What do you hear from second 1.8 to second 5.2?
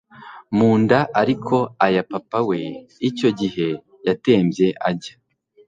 aya papa we icyo gihe yatembye ajya